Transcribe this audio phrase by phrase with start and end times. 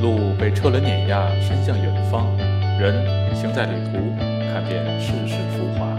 [0.00, 2.24] 路被车轮碾压，伸向远方；
[2.78, 4.14] 人行在旅途，
[4.52, 5.98] 看遍世事浮华。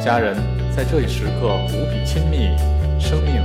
[0.00, 0.36] 家人
[0.74, 2.56] 在这一时刻无比亲密，
[2.98, 3.44] 生命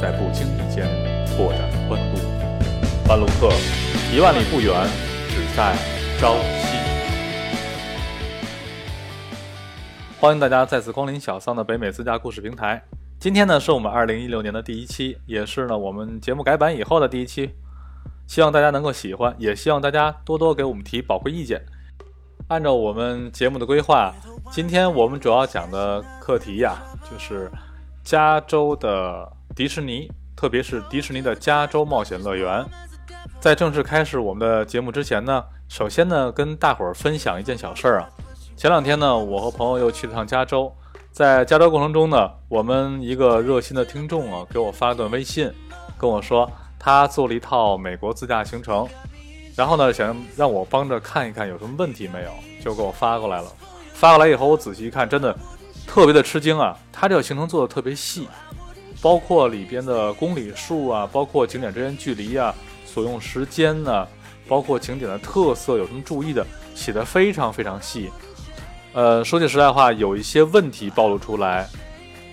[0.00, 0.86] 在不经意间
[1.26, 2.20] 拓展宽度。
[3.06, 3.52] 半路客，
[4.12, 4.74] 一万里不远，
[5.28, 5.76] 只在
[6.18, 6.76] 朝夕。
[10.18, 12.82] 欢迎大家再次光临小桑的北美自驾故事平台。
[13.20, 17.52] 今天呢，是我们二零一六年的第一期，也是呢我们节目改版以后的第一期。
[18.26, 21.64] 希望大家能够喜欢，也希望大家多多给我们提宝贵意见。
[22.48, 24.14] 按照我们节目的规划，
[24.50, 26.76] 今天我们主要讲的课题呀，
[27.10, 27.50] 就是
[28.04, 32.64] 加州的迪士尼，特别是迪士尼的加州冒险乐园。
[33.40, 38.08] 在正式开始我们的节目之前呢，首先呢，跟大伙儿分享一件小事儿啊。
[38.56, 40.72] 前两天呢，我和朋友又去了趟加州。
[41.10, 45.50] 在加州过程中呢，我们一个热心的听众啊，给我发了段微信，
[45.98, 48.88] 跟我说他做了一套美国自驾行程，
[49.56, 52.30] 然后呢，想让我帮着看一看有什么问题没有，
[52.62, 53.48] 就给我发过来了。
[53.94, 55.36] 发过来以后，我仔细一看，真的
[55.86, 56.76] 特别的吃惊啊！
[56.92, 58.28] 他这个行程做的特别细，
[59.00, 64.06] 包括里边的公里数啊，包括景点之间距离啊，所用时间呢，
[64.46, 68.10] 包括景点的特色有什么注意的，写的非常非常细。
[68.92, 71.66] 呃，说句实在话，有一些问题暴露出来，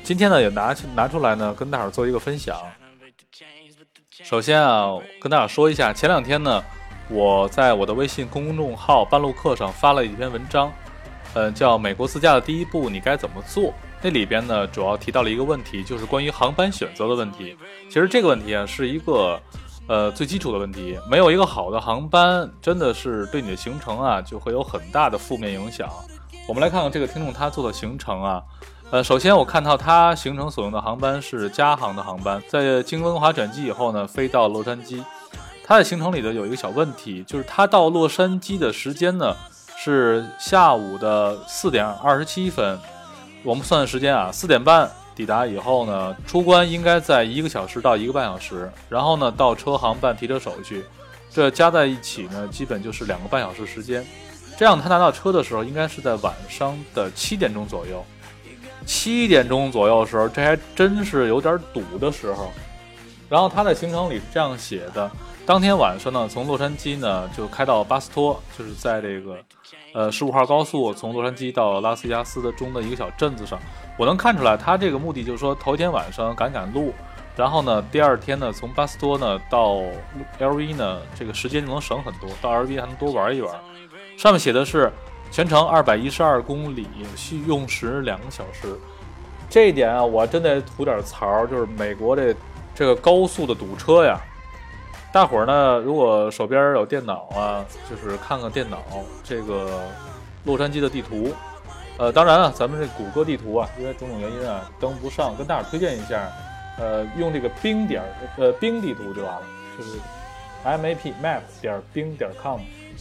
[0.03, 2.57] 今天呢也拿拿出来呢，跟大伙做一个分享。
[4.23, 6.63] 首先啊，跟大家说一下，前两天呢，
[7.09, 10.71] 我在我的微信公众号“半路客”上发了一篇文章，
[11.33, 13.63] 嗯，叫《美国自驾的第一步你该怎么做》。
[14.03, 17.57] 那里边呢，主要提到了一个问题，就是关于航班选择的问题。
[17.87, 19.41] 其实这个问题啊，是一个
[19.87, 25.89] 呃最基础的问题，没有一个好的航班，真的是对你的行程啊，就会有很大的负面影响。
[26.47, 28.43] 我们来看看这个听众他做的行程啊，
[28.91, 35.03] 呃，首先我看到他行程所用的航班是加航的航班，在经温华转机以后呢，飞到洛杉矶。
[35.65, 39.35] 他的行程里的有一个小问题，就是他到洛杉矶的时间呢
[39.77, 42.77] 是下午的四点二十七分，
[43.43, 50.85] 我们算的时间啊，四点半抵达以后呢，出关应该在一个小时到一个半小时，然后呢到车行办提车手续，
[51.31, 54.05] 这加在一起呢，基本就是两个半小时时间。
[54.55, 58.05] 这样，他拿到车的时候应该是在晚上的七点钟左右。
[58.85, 62.51] 七点钟左右的时候，这还真是有点堵的时候。
[63.29, 65.09] 然后他的行程里是这样写的：
[65.45, 69.37] 当天晚上呢，从洛杉矶呢就开到巴斯托，就是在这个
[69.93, 73.59] 呃十五号高速从洛杉矶到拉斯维加斯的中的一个小镇子上。
[73.97, 76.93] 我能看出来，他这个目的就是说头一天晚上赶赶路，
[77.35, 79.81] 然后呢第二天呢从巴斯托呢到
[80.39, 83.55] LV 呢这个时间就能省很多，到 LV 还能多玩一玩。
[84.17, 84.91] 上面写的是
[85.33, 88.79] 全程二百一十二公里，需用时两个小时。
[89.49, 92.35] 这一点啊，我真得吐点槽，就是美国这
[92.75, 94.21] 这个高速的堵车呀。
[95.11, 98.77] 大伙儿呢，如果手边有电脑啊，就是看看电脑
[99.23, 99.81] 这个
[100.43, 101.33] 洛杉矶的地图。
[101.97, 106.31] 呃，当然了，咱们这谷歌地图啊，因为种种原因啊，登不上，跟大伙推荐一下，
[106.77, 108.03] 呃，用这个冰点
[108.37, 109.41] 呃冰地图就完了，
[109.79, 109.97] 就是
[110.63, 112.59] map map 点冰点 com。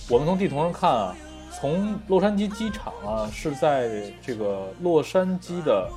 [0.09, 1.15] 我们从地图上看啊，
[1.61, 5.89] 从洛杉矶机场啊是在这个洛杉矶的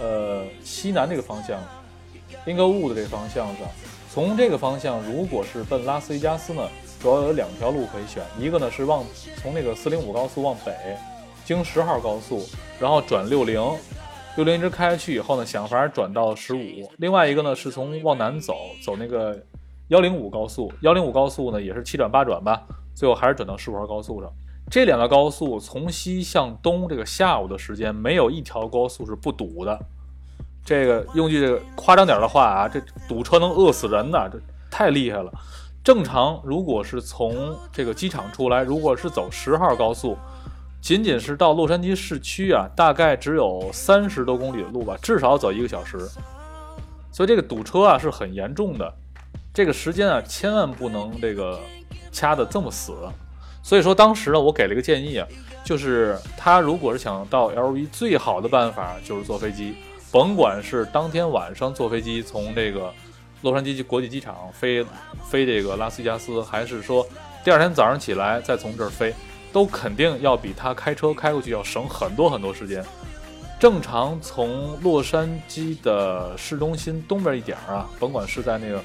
[0.00, 1.60] 呃西南这个方向，
[2.44, 3.66] 宾格乌的这个方向上。
[4.10, 6.62] 从这个方向，如果是奔拉斯维加斯呢，
[7.00, 9.02] 主要有两条路可以选，一个呢是往
[9.38, 10.74] 从那个四零五高速往北，
[11.44, 12.46] 经十号高速，
[12.78, 13.58] 然后转六零，
[14.36, 16.90] 六零一直开下去以后呢，想法转到十五。
[16.98, 19.42] 另外一个呢是从往南走，走那个
[19.88, 22.62] 幺零五高速，幺零五高速呢也是七转八转吧。
[22.94, 24.30] 最后还是转到十五号高速上。
[24.72, 29.78] 这两个高速从西向东，这个下午的时间没有一条高速是不堵的。
[30.64, 34.40] 这个用句夸张点的话啊，这堵车能饿死人呐，这
[34.70, 35.30] 太厉害了。
[35.84, 40.16] 正常如果是从这个机场出来，如果是走十号高速，
[40.80, 45.98] 仅仅是到洛杉矶市区啊，大概只有三十多公里的路吧，至少走一个小时。
[47.12, 48.94] 所以这个堵车啊是很严重的。
[49.52, 51.60] 这个时间啊，千万不能这个。
[52.14, 52.92] 掐的这么死，
[53.62, 55.26] 所以说当时呢，我给了一个建议啊，
[55.64, 59.76] 就是他如果是想到 LV，最好的办法就是坐飞机，
[60.10, 62.92] 甭管是当天晚上坐飞机从这个
[63.40, 64.84] 洛杉矶国际机场飞
[65.24, 67.06] 飞这个拉斯维加斯，还是说
[67.44, 69.14] 第二天早上起来再从这儿飞，
[69.52, 72.84] 都肯定要比他开车开过去要省很多很多时间。
[73.60, 78.82] 正常从洛杉矶的市中心东边一点啊，甭管是在那个。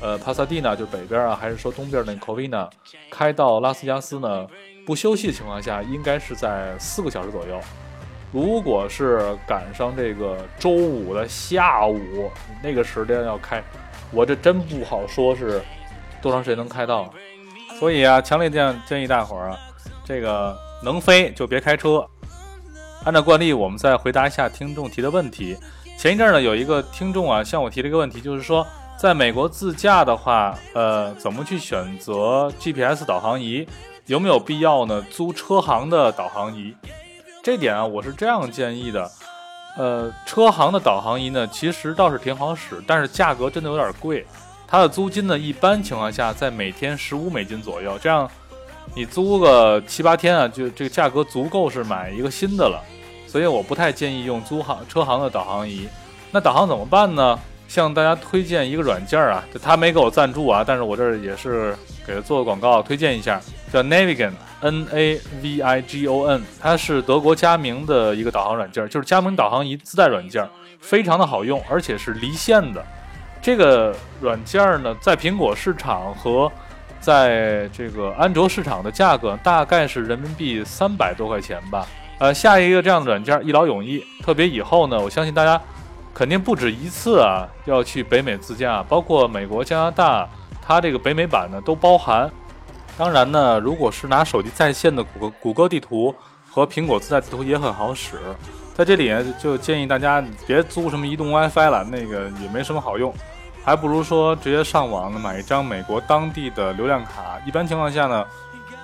[0.00, 2.68] 呃，帕萨蒂娜就是北边啊，还是说东边那 Covina，
[3.10, 4.46] 开到拉斯加斯呢？
[4.86, 7.60] 不休息的情况下，应该是在四个小时左右。
[8.32, 12.30] 如果是赶上这个周五的下午
[12.62, 13.62] 那个时间要开，
[14.10, 15.60] 我这真不好说是
[16.22, 17.12] 多长时间能开到。
[17.78, 19.58] 所以啊，强烈建建议大伙儿啊，
[20.04, 22.04] 这个能飞就别开车。
[23.04, 25.56] 按照惯例，我们再回答一下听众提的问题。
[25.98, 28.66] 前一阵呢，有一个听众啊向我提了一个问题，就是说，
[29.00, 33.66] 在美国自驾的话，呃，怎么去选择 GPS 导航仪？
[34.04, 35.02] 有没有必要呢？
[35.10, 36.76] 租车行的导航仪？
[37.42, 39.10] 这点啊，我是这样建议的。
[39.78, 44.26] 呃，车行的导航仪呢，其实倒是挺好使，但是价格真的有点贵。
[44.68, 48.30] 它的租金呢，一般情况下在每天十五美金左右，这样
[48.94, 52.78] 你租个七八天啊，就这个价格足够是买一个新的了。
[53.26, 55.88] 所以我不太建议用租行车行的导航仪。
[56.30, 57.38] 那导航怎么办呢？
[57.70, 61.72] 向大家推荐一个软件啊，他没给我赞助啊，但是我这儿也是
[62.04, 63.40] 给他做个广告，推荐一下，
[63.72, 70.44] 叫 Navigon，N A V I G O N，它是德国佳明的一个导航软件，就是佳明导航仪自带软件，
[70.80, 72.84] 非常的好用，而且是离线的。
[73.40, 76.50] 这个软件呢，在苹果市场和
[76.98, 81.86] 在这个安卓市场的价格大概是人民币三百多块钱吧。
[82.18, 85.62] 呃，下一个这样的软件一劳永逸，特别以后呢，我相信大家。
[86.12, 90.28] 肯定不止一次啊，要去北美自驾，包括美国、加拿大，
[90.60, 92.30] 它这个北美版呢都包含。
[92.98, 96.14] 当然呢，如果是拿手机在线的谷歌谷歌地图
[96.50, 98.18] 和苹果自带地图也很好使。
[98.74, 103.14] 在这里就建议大家别租什么移动 WiFi 了，那个也没什么好用，
[103.64, 107.40] 还不如说直接上网买一张美国当地的流量卡。
[107.46, 108.26] 一般情况下呢，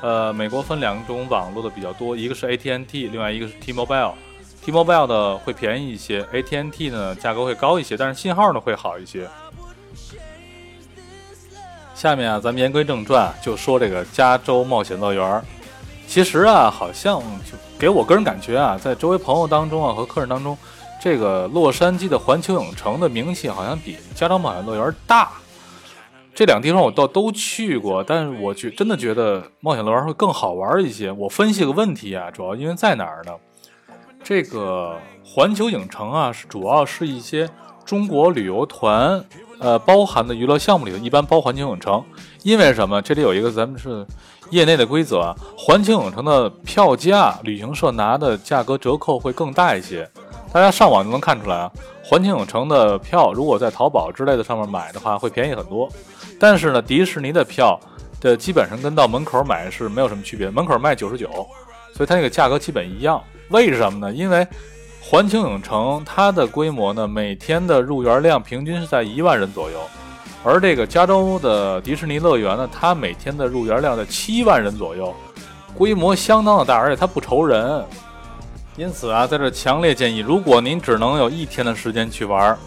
[0.01, 4.13] 呃，美国分两种网络的比较多，一个是 AT&T，另外一个是 T-Mobile。
[4.67, 9.29] T-Mobile 的会便宜一些，AT&T 呢价格会高一些，但是信号呢会好一些。
[11.95, 15.41] 下面啊，咱们言归正传，就说这个加州冒险乐园。
[16.09, 20.59] 其实啊，好像就给我个人感觉啊，在周围朋友当中啊和客人当中，
[21.01, 25.31] 这个洛杉矶的环球影城的名气好像比加州冒险乐园大。
[26.35, 31.13] 这两个地方我倒都去过，但是我觉真的觉得冒险乐园会更好玩一些。
[31.13, 33.33] 我分析个问题啊，主要因为在哪儿呢？
[34.29, 37.49] 这个环球影城啊，是主要是一些
[37.85, 39.25] 中国旅游团，
[39.61, 42.03] 呃，包含的娱乐项目里头，一般包环球影城。
[42.43, 43.01] 因为什么？
[43.01, 44.05] 这里有一个咱们是
[44.51, 50.11] 业内的规则，环球影城的票价，旅行社拿的价格折扣会更大一些。
[50.53, 51.71] 大家上网就能看出来啊，
[52.03, 55.89] 环球影城的票，如果在淘宝之类的上面买的话，会便宜很多。
[56.41, 57.79] 但是呢，迪士尼的票
[58.21, 61.29] 的基本上跟到门口买是没有什么区别，门口卖九十九，
[61.95, 63.23] 所以它那个价格基本一样。
[63.49, 64.13] 为什么呢？
[64.13, 64.47] 因为
[65.01, 69.81] 环球影城它的规模呢，每天的入园量平均是在一万人左右，
[70.43, 75.15] 而这个加州的迪士尼乐园呢，它每天的入园量在七万人左右，
[75.75, 77.85] 规模相当的大，而且它不愁人。
[78.77, 82.59] 因此啊，在这强烈建议，如果您只能有一天的时间去玩，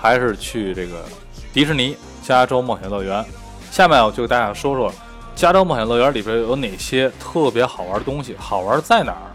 [0.00, 1.04] 还是去这个
[1.52, 3.24] 迪士尼加州冒险乐园。
[3.70, 4.92] 下面我就给大家说说
[5.34, 9.26] 加州冒险乐园里边有哪些特别好玩的东西，好玩在哪儿。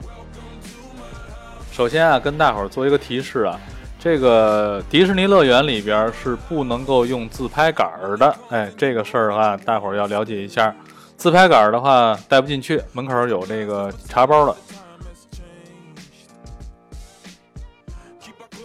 [1.77, 3.55] 首先啊，跟大伙儿做一个提示啊，
[3.99, 8.35] 这个迪士尼乐园里边是不能够用自拍杆儿的。
[8.49, 10.75] 哎，这个事儿的话，大伙儿要了解一下。
[11.17, 14.55] 自拍杆儿的话带不进去，门口有这个茶包的。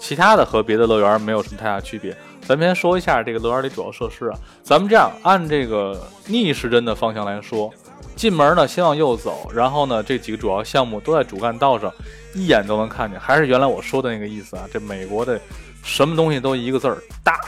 [0.00, 2.16] 其他的和别的乐园没有什么太大区别。
[2.40, 7.70] 咱们先说一下这个乐园里主要设施啊，咱们这样按这个逆时针的方向来说。
[8.16, 11.92] 进门呢，先往右走，然后呢，这几个主要项目都在主干道上，
[12.34, 13.18] 一眼都能看见。
[13.20, 15.40] 还是原来我说的那个意思啊，这美国的
[15.82, 17.40] 什么东西都一个字儿大，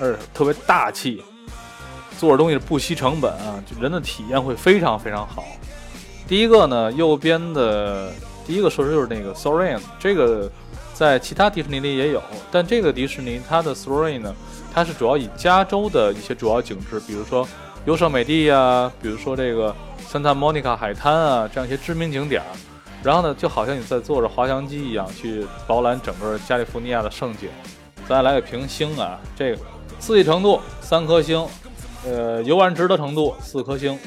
[0.00, 1.22] 而且特别大气，
[2.18, 5.44] 做的东西不惜成本啊，就人的体验会非常非常好。
[6.26, 8.12] 第一个呢，右边的
[8.46, 10.50] 第一个设施就是那个 s o r a n 这个
[10.92, 14.34] 在其他迪士尼里也有，但这个迪士尼它的 s o r a n 呢，
[14.72, 17.46] 它是主要以加州的一些主要景致，比如说。
[17.86, 19.76] 优胜美地呀，比如说这个
[20.10, 22.48] Santa Monica 海滩啊，这样一些知名景点儿，
[23.04, 27.50] 然后呢，就好像你在坐着滑翔机一样去饱览整个加利福尼亚的盛景。
[28.08, 29.58] 再来个评星啊，这个
[30.00, 31.46] 刺激程度三颗星，
[32.06, 33.98] 呃，游玩值得程度四颗星。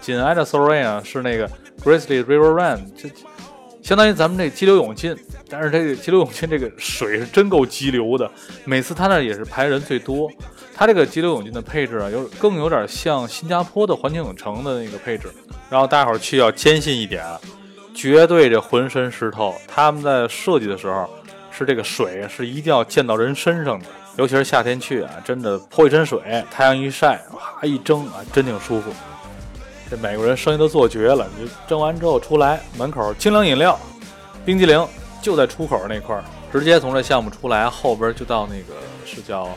[0.00, 1.48] 紧挨着 s o r a n 啊是那个
[1.82, 3.10] Grizzly River Run，这
[3.82, 5.16] 相当于咱们这激流勇进，
[5.48, 8.30] 但是这个激流勇进这个水是真够激流的，
[8.64, 10.30] 每次它那也是排人最多。
[10.74, 15.28] 它这个激流勇进的配置啊，有更有点像新加坡的环球影城的那个配置。
[15.68, 17.24] 然后大伙儿去要坚信一点，
[17.96, 19.54] 绝对这浑身湿透。
[19.66, 21.08] 他们在设计的时候，
[21.50, 23.86] 是这个水是一定要溅到人身上的，
[24.16, 28.92] 尤其是夏天去啊，真的泼一身水，太阳一晒，哇一蒸啊，真挺舒服。
[29.90, 33.78] 这美国人生意都做绝了，你蒸完之后出来，门口清凉饮料、
[34.44, 34.86] 冰激凌
[35.22, 36.22] 就在出口那块儿，
[36.52, 38.74] 直接从这项目出来，后边就到那个
[39.04, 39.48] 是叫。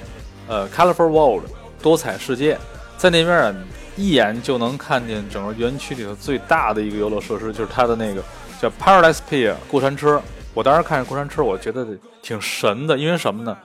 [0.47, 1.43] 呃，Colorful World，
[1.79, 2.57] 多彩世界，
[2.97, 3.55] 在那边啊，
[3.99, 8.23] 一眼就能看见整个园区里头最大的一个游乐设施，就是它的那个
[8.61, 10.21] 叫 Paradise Pier 过山车。
[10.53, 11.85] 我当时看着过山车，我觉得
[12.21, 13.57] 挺神的，因为什么呢？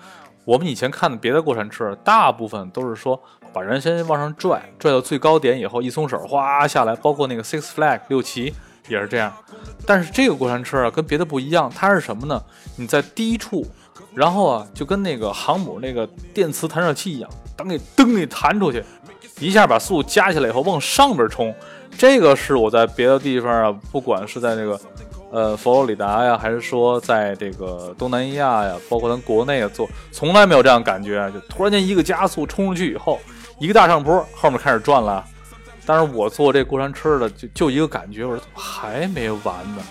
[0.44, 3.18] 我们以前看的别的过山车，大部分都是说
[3.52, 6.96] 把人先往上拽，拽到最高点以后一松手，哗下来。
[6.96, 8.52] 包括那个 Six Flag 六旗
[8.88, 9.32] 也是这样。
[9.86, 12.42] 但是这个过山车啊，跟别的不一样，它是什么呢？
[12.76, 13.64] 你在低处，
[14.12, 18.82] 然后啊，就跟那个航母那个电磁弹射器一样，当给噔给弹出去。
[19.40, 21.54] 一下把速度加起来以后往上边冲，
[21.98, 24.80] 这个是我在别的地方啊，不管是在这个
[25.30, 33.18] 呃佛罗里达呀，还是说在这个东南亚呀，包括咱国内啊做，从来没有这样感觉，就突然间一个加速冲出去以后，
[33.58, 35.24] 一个大上坡，后面开始转了。
[35.84, 39.82] 但是我坐这过山车的就就一个感觉，我说怎么还没完呢，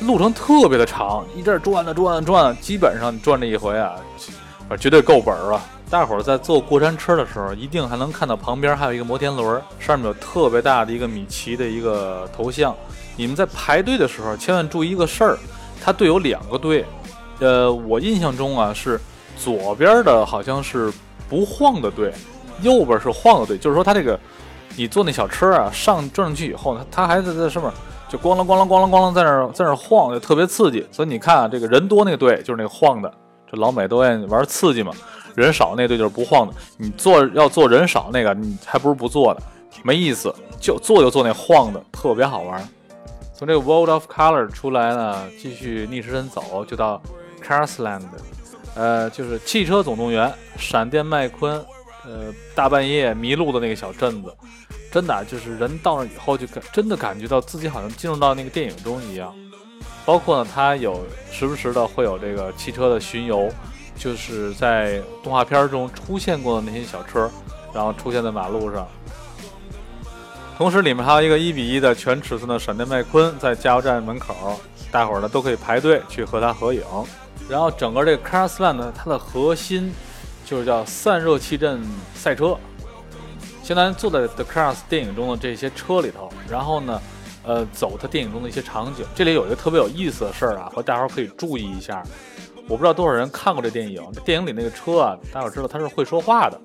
[0.00, 3.94] 这路程特别的长，一阵转啊转啊转，基本上转这一回啊，
[4.76, 5.62] 绝对够本儿啊。
[5.90, 12.74] 大伙儿在坐过山车的时候，一定还能看到旁边还有一个摩天轮，上面有特别大的一个米奇的一个头像。
[13.14, 15.38] 你们在排队的时候，千万注意一个事儿，
[15.84, 16.82] 它队有两个队，
[17.40, 18.98] 呃，我印象中啊是
[19.36, 20.90] 左边的好像是
[21.28, 22.10] 不晃的队，
[22.62, 24.18] 右边是晃的队，就是说它这个
[24.76, 27.70] 你坐那小车啊上转上去以后，它它还在在上面
[28.08, 30.86] 就咣啷咣啷咣啷咣啷在那儿在那儿晃，就特别刺激。
[30.90, 33.12] 所以你看啊，这个人多那个队就是那个晃的，
[33.52, 34.92] 老美都愿意玩刺激嘛。
[35.34, 39.40] 人少那队就是不晃的，你坐要坐人少那个，你还不如不坐呢，
[39.82, 40.34] 没意思。
[40.60, 42.68] 就坐就坐那晃的，特别好玩。
[43.34, 47.02] 从这个 World of Color 出来呢，继续逆时针走，就到
[47.44, 48.02] Carsland，
[48.76, 51.54] 呃，就是汽车总动员，闪电麦昆，
[52.04, 54.32] 呃，大半夜迷路的那个小镇子，
[54.92, 59.34] 真的就是人到那以后就感真的感觉到自己好像进入到那个电影中一样。
[60.04, 63.50] 包括呢，它有时不时的会有这个汽车的巡游。
[63.94, 67.30] 就是在动画片中出现过的那些小车，
[67.72, 68.88] 然后出现在马路上。
[70.56, 74.58] 同时，里面还有一个一比一的全尺寸的闪电麦昆在加油站门口，
[74.90, 76.82] 大伙儿呢都可以排队去和它合影。
[77.48, 79.92] 然后，整个这个 Carsland 呢，它的核心
[80.44, 81.80] 就是叫散热器阵
[82.14, 82.56] 赛车，
[83.62, 87.00] 相当于坐在 The Cars 电影中的这些车里头，然后呢，
[87.44, 89.04] 呃，走它电影中的一些场景。
[89.14, 92.02] 这里有一个特别有意思的事儿啊，和大伙儿可以注意一下。
[92.68, 94.02] 我不知道多少人看过这电影。
[94.12, 96.60] 这电影里那个车啊，大伙儿知道它是会说话的。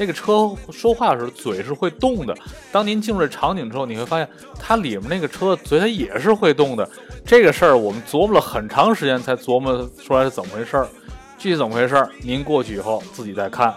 [0.00, 2.32] 那个车说话的时候，嘴是会动的。
[2.70, 6.88] 当您进入这场景之后，你会发现它里面那个车嘴它也是会动的。
[7.24, 10.88] 这个事儿我们琢磨了很长时间才琢磨出来是怎么回事儿。
[11.36, 13.74] 具体怎么回事儿，您过去以后自己再看。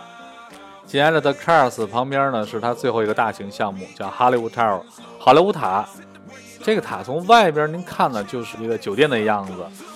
[0.86, 4.82] 紧挨着的 Cars 旁边呢，是它最后一个大型项目，叫 Hollywood Tower
[5.18, 5.88] 好莱坞塔。
[6.64, 9.54] 这个塔从外边您看呢，就是一个酒店的样子，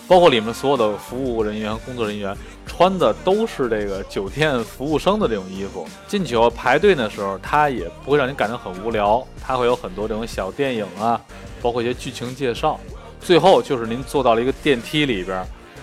[0.08, 5.88] 包括里面所有的服务人员、工作人员穿的都是这个酒店服务生的这种衣服。
[6.08, 11.22] 进去后排队的时候，它也不会让你感觉很无聊，它会有很多这种小电影啊，
[11.62, 12.80] 包括一些剧情介绍。
[13.22, 15.38] 最后就是您坐到了一个电梯里边，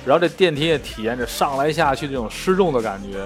[0.04, 3.24] 然后这电梯也体验着上来下去这种失重的感觉。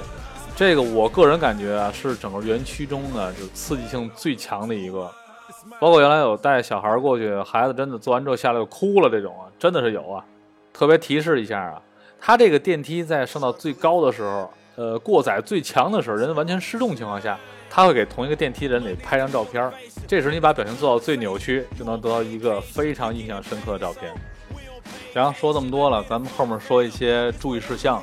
[0.55, 5.11] 这个我个人感觉啊，是整个园区中呢就刺激性最强的一个。
[5.81, 10.25] 包括原来有带小孩过去，孩子真的做完之后下来就哭了，这种啊，真的是有啊。
[10.73, 11.81] 特别提示一下啊，
[12.21, 17.39] 它这个电梯在上到最高的时候，呃，过载最强的时候，人完全失重情况下，
[17.71, 19.73] 他会给同一个电梯人里拍张照片。
[20.07, 24.13] 这时你把表情做到最扭曲，就能得到一个非常印象深刻的照片。
[25.15, 28.03] 行，说这么多了，咱们后面说一些注意事项。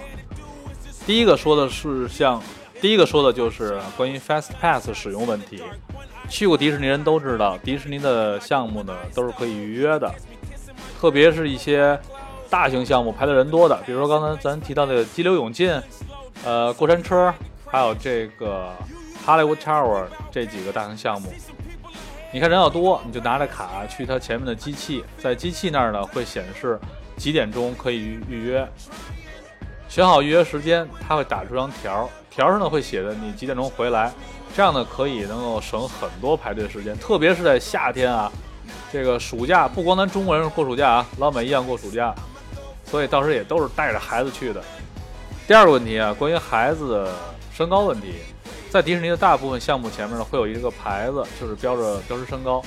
[1.06, 2.42] 第一个说的事项，
[2.82, 5.62] 第一个说的就是关于 Fast Pass 使用问题。
[6.34, 10.12] 去过迪士尼人都知道，迪士尼的项目呢都是可以预约的，
[11.00, 11.98] 特别是一些
[12.50, 15.80] 大型项目排的人多的，比如说刚才咱提到的激流勇进，
[16.44, 17.32] 呃，过山车，
[17.68, 18.74] 还有这个
[19.24, 21.32] Hollywood Tower 这几个大型项目。
[22.32, 26.80] 你看人要多，你就拿着卡去它前面的机器，在机器那儿呢会显示
[27.16, 28.68] 几点钟可以预约，
[29.88, 34.12] 选好预约时间，它会打出张条，条上呢会写的你几点钟回来。
[34.56, 38.32] 这样呢，可以能够省很多排队时间，特别是在夏天啊，
[38.92, 42.14] 这个暑假不光咱中国人过暑假啊，老美一样过暑假，
[42.86, 44.64] 所以到时候也都是带着孩子去的。
[45.48, 47.16] 第二个问题啊，关于孩子的
[47.52, 48.14] 身高问题，
[48.70, 52.64] 在迪士尼的大部分项目前面呢，会有一个牌子，就是标着标识身高。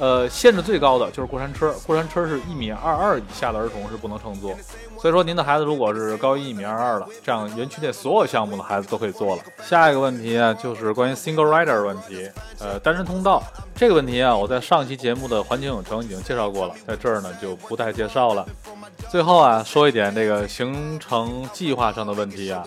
[0.00, 4.56] 呃，限制最高的就是过山车，过山车是一米二二以下的儿童是不能乘坐。
[4.98, 9.42] 所以说，您的孩子如果是高于一米二二的，这样园区内所有项目的孩子都可以坐了。
[9.62, 12.28] 下一个问题啊，就是关于 single rider 问题，
[12.58, 13.42] 呃，单人通道
[13.74, 18.46] 这个问题啊，我在上期节目的环球影城已经介绍过了，在这儿呢就不再介绍了。
[19.10, 22.64] 最后啊，说一点这个行程计划上的问题啊，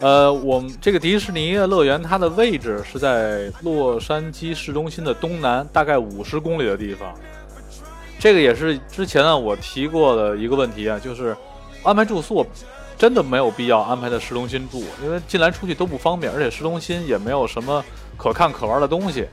[0.00, 7.14] 呃，我们这个迪士尼乐园它的位置是在洛杉矶市中心的东南，大概五十公里的地方。
[8.18, 11.36] 这个也是之前呢我提过的一个问题啊，就是
[11.82, 12.44] 安排住宿
[12.98, 17.82] 真的没有必要安排在市中心住，因为进来出去都不方便，而且市中心也没有什么
[18.16, 19.26] 可看可玩的东西。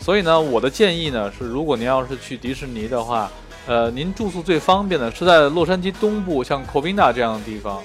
[0.00, 3.30] 所以呢，我的建议呢是，如果您要是去迪士尼的话，
[3.66, 7.82] 呃，您住宿最方便的是在洛杉矶东部，像 Covina 这样的地方。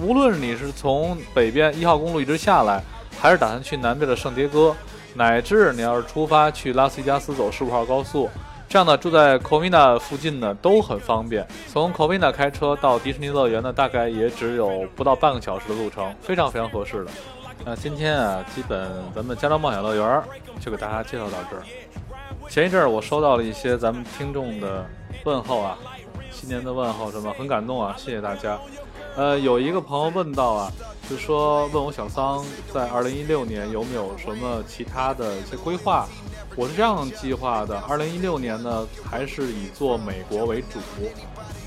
[0.00, 2.82] 无论你是从北边一号公路一直下来，
[3.20, 4.74] 还是打算去南边的圣迭戈，
[5.14, 8.28] 乃至你要是出发去拉斯维加斯走十五号高速，
[8.68, 11.46] 这样呢，住在 Covina 附近呢都很方便。
[11.68, 17.10] 从 Covina 开车到迪士尼乐园呢，大概也只有不到半个小时的路程，非常非常合适的。
[17.62, 20.22] 那今天啊，基本咱们加州冒险乐园
[20.60, 21.62] 就给大家介绍到这儿。
[22.48, 24.86] 前一阵儿我收到了一些咱们听众的
[25.24, 25.76] 问候啊，
[26.30, 28.58] 新年的问候什么，很感动啊，谢谢大家。
[29.16, 30.72] 呃，有一个朋友问到啊，
[31.08, 36.08] 就说问我小桑在二零一六年有没有什么其他的一些规划？
[36.56, 40.78] 我是这样计划的，二零一六年呢，还是以做美国为主。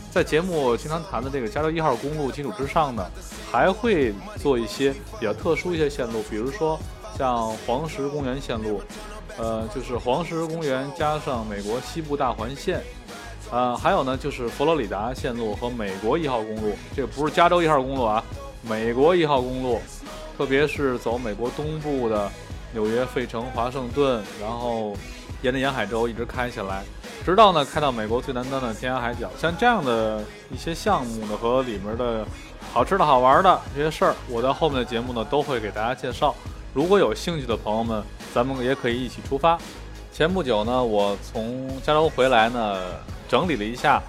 [0.09, 3.05] 在节目经常谈的这个加州一号公路基础之上呢，
[3.51, 6.79] 还会做一些比较特殊一些线路，比如说
[7.17, 8.81] 像黄石公园线路，
[9.37, 12.81] 呃，就是黄石公园加上美国西部大环线。
[13.51, 18.23] 呃，还有呢，就是佛罗里达线路和美国一号公路，这不是加州一号公路啊，
[18.63, 19.79] 美国一号公路，
[20.35, 22.27] 特别是走美国东部的
[22.73, 24.95] 纽约、费城、华盛顿，然后
[25.43, 26.83] 沿着沿海州一直开下来，
[27.23, 29.29] 直到呢开到美国最南端的天涯海角。
[29.39, 32.25] 像这样的一些项目呢，和里面的
[32.71, 36.33] 好吃的好玩的这些事儿，我在后面的节目呢都会给大家介绍。
[36.73, 39.59] 如果有兴趣的朋友们，咱们也可以一起出发。
[40.11, 42.79] 前不久呢，我从加州回来呢。
[43.33, 43.99] 整理了一下，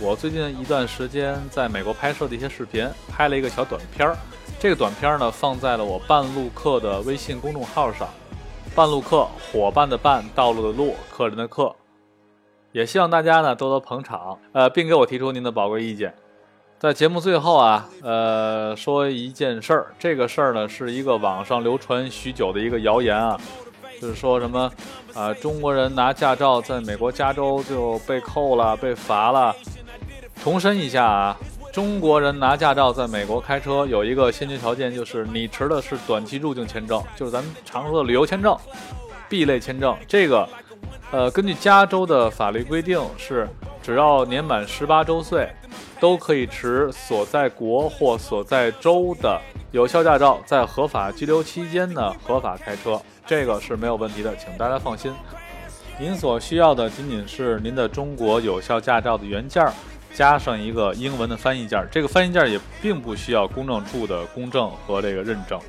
[0.00, 4.16] 我最近一段时间在美国拍摄的一些视频，拍了一个小短片儿。
[4.58, 8.08] 这个短片呢，放在了我半路客的微信公众号上。
[8.74, 11.76] 半路客，伙伴的伴，道路的路，客人的客。
[12.72, 16.14] 也希望大家呢多多捧场，呃，并给我提出您的宝贵意见。
[16.78, 23.38] 在节目最后啊，呃，说一件事儿，这个事儿呢是一个网上流传许久的一个谣言啊。
[24.00, 24.70] 就是说什么，
[25.12, 29.54] 啊，中国人拿驾照在美国加州就被扣了、被罚了。
[30.42, 31.36] 重申一下啊，
[31.70, 38.56] 中国人拿驾照在美国开车有一个先决条件，就是你持的是短期入境签证，就是咱们常说的旅游签证、
[39.28, 39.94] B 类签证。
[40.08, 40.48] 这个，
[41.10, 43.48] 呃，根据加州的法律规定，是
[43.82, 45.48] 只要年满十八周岁，
[45.98, 49.40] 都可以持所在国或所在州的
[49.72, 53.00] 有效驾照，在合法居留期间呢合法开车。
[53.26, 55.12] 这个是没有问题的，请大家放心。
[55.98, 59.72] 您所需要的仅仅是您的中国有效驾照的原件儿，
[60.14, 61.88] 加上一个英文的翻译件儿。
[61.90, 65.60] 这个翻译件儿也并不需要公证处的公证和这个认证。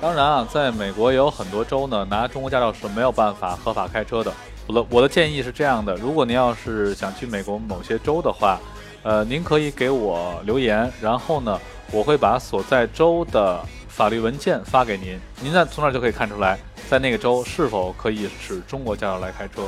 [0.00, 4.32] 当然啊，在美国也有很多州呢，拿中国驾照是没有办法合法开车的。
[4.66, 8.60] 我的我的建议是这样的：如果您要是想去美国某些州的话，
[9.02, 11.58] 呃，您可以给我留言，然后呢，
[11.90, 13.60] 我会把所在州的。
[13.88, 16.56] 法律文件发给您，您在从那就可以看出来，
[16.88, 19.64] 在那个州是否可以使中国驾照来开车。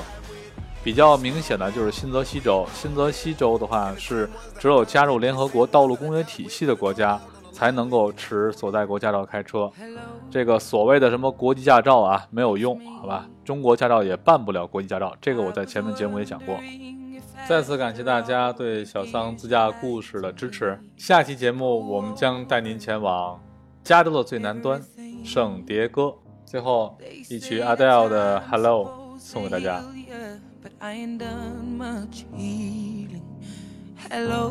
[0.85, 7.21] 比较明显的就是新泽西州，新泽西州的话是只有加入联合国道路公约体系的国家
[7.53, 9.71] 才能够持所在国驾照开车。
[10.31, 13.29] 这个所谓的什么国际驾照啊，没有用，好吧？
[13.45, 16.57] 中国驾照也办不了国际驾照，这个我在前面节目也讲过。
[17.49, 23.41] 再次感谢大家对小桑自驾故事的支持，下期节目我们将带您前往。
[23.83, 24.81] 加州的最南端，
[25.25, 26.15] 圣迭戈。
[26.45, 29.83] 最后一曲 Adele 的 Hello 送给大家。
[34.11, 34.51] Hello,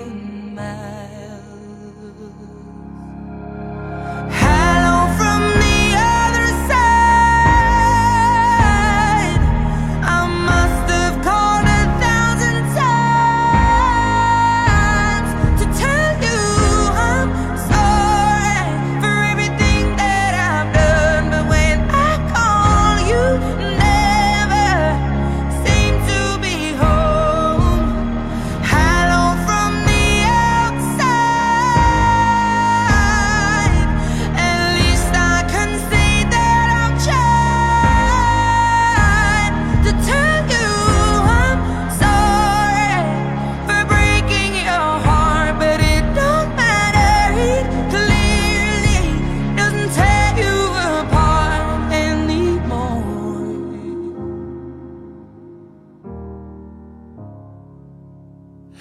[0.61, 0.90] man.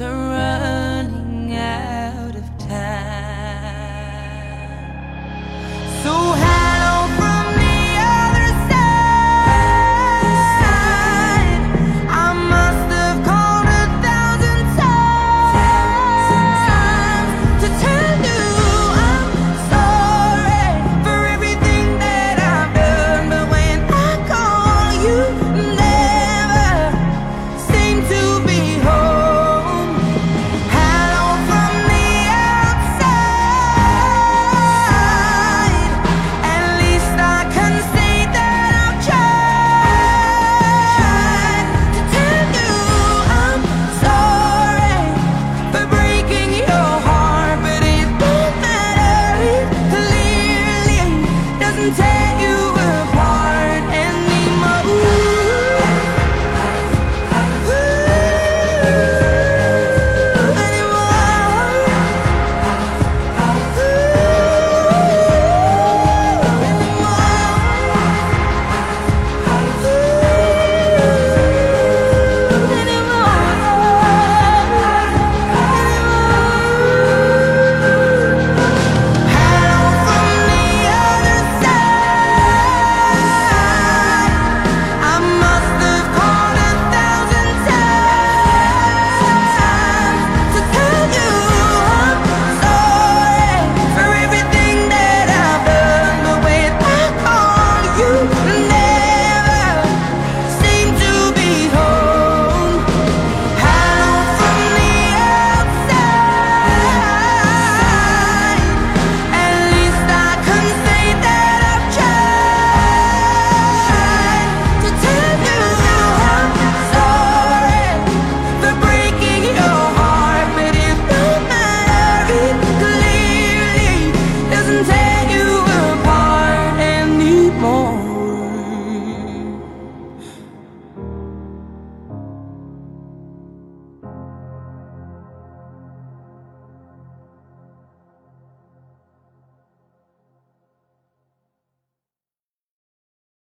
[0.00, 2.68] are running out of time.
[6.02, 6.57] So